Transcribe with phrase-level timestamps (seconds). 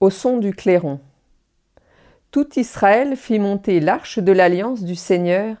[0.00, 0.98] au son du clairon.
[2.30, 5.56] Tout Israël fit monter l'arche de l'alliance du Seigneur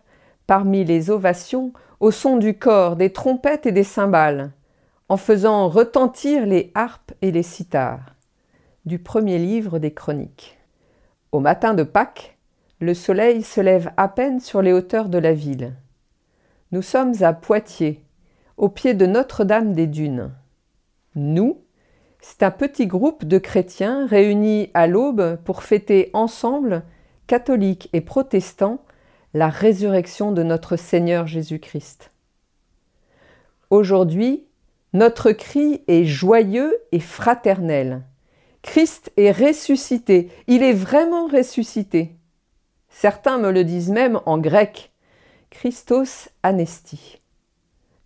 [0.46, 4.52] parmi les ovations au son du corps, des trompettes et des cymbales,
[5.08, 8.14] en faisant retentir les harpes et les cithars.
[8.86, 10.58] Du premier livre des Chroniques.
[11.32, 12.38] Au matin de Pâques,
[12.80, 15.74] le soleil se lève à peine sur les hauteurs de la ville.
[16.72, 18.02] Nous sommes à Poitiers,
[18.56, 20.30] au pied de Notre-Dame des Dunes.
[21.14, 21.60] Nous,
[22.20, 26.82] c'est un petit groupe de chrétiens réunis à l'aube pour fêter ensemble,
[27.26, 28.84] catholiques et protestants,
[29.32, 32.10] la résurrection de notre Seigneur Jésus-Christ.
[33.70, 34.44] Aujourd'hui,
[34.92, 38.02] notre cri est joyeux et fraternel.
[38.62, 42.16] Christ est ressuscité, il est vraiment ressuscité.
[42.90, 44.92] Certains me le disent même en grec,
[45.50, 47.20] Christos anesti.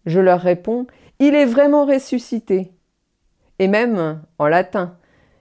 [0.06, 0.86] Je leur réponds,
[1.18, 2.73] il est vraiment ressuscité
[3.58, 4.96] et même en latin,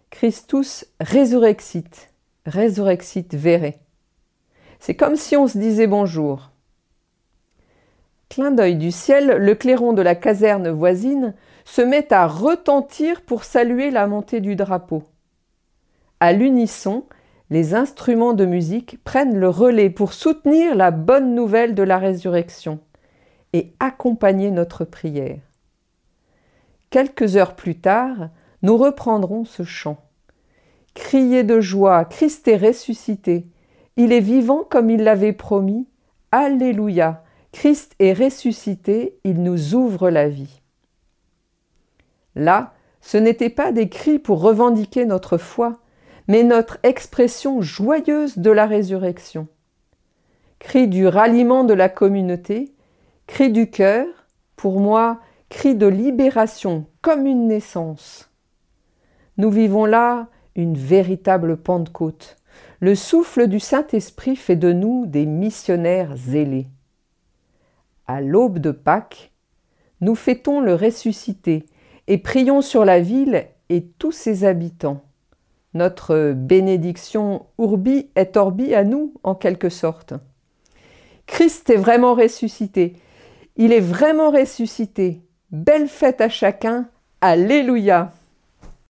[0.09, 2.14] Christus resurrexit,
[2.45, 3.73] resurrexit vere.
[4.80, 6.52] C'est comme si on se disait bonjour.
[8.30, 11.34] Clin d'œil du ciel, le clairon de la caserne voisine
[11.66, 15.03] se met à retentir pour saluer la montée du drapeau.
[16.19, 17.06] À l'unisson,
[17.50, 22.80] les instruments de musique prennent le relais pour soutenir la bonne nouvelle de la résurrection
[23.53, 25.39] et accompagner notre prière.
[26.94, 28.30] Quelques heures plus tard,
[28.61, 29.97] nous reprendrons ce chant.
[30.94, 33.47] Criez de joie, Christ est ressuscité.
[33.97, 35.88] Il est vivant comme il l'avait promis.
[36.31, 37.23] Alléluia.
[37.52, 40.61] Christ est ressuscité, il nous ouvre la vie.
[42.35, 45.80] Là, ce n'étaient pas des cris pour revendiquer notre foi,
[46.28, 49.47] mais notre expression joyeuse de la résurrection.
[50.59, 52.75] Cri du ralliement de la communauté,
[53.25, 54.05] cri du cœur,
[54.55, 58.30] pour moi, cri de libération comme une naissance.
[59.38, 62.38] Nous vivons là une véritable Pentecôte.
[62.79, 66.68] Le souffle du Saint-Esprit fait de nous des missionnaires zélés.
[68.07, 69.31] À l'aube de Pâques,
[70.01, 71.66] nous fêtons le ressuscité
[72.07, 75.01] et prions sur la ville et tous ses habitants.
[75.73, 80.13] Notre bénédiction urbi et orbi à nous, en quelque sorte.
[81.25, 82.97] Christ est vraiment ressuscité.
[83.56, 85.22] Il est vraiment ressuscité.
[85.53, 86.88] Belle fête à chacun.
[87.22, 88.12] Alléluia.